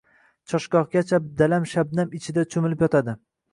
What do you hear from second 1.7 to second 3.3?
shabnam ichida choʻmilib yotadi.